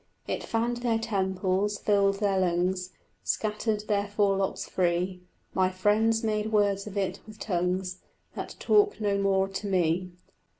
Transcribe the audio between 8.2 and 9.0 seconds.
That talk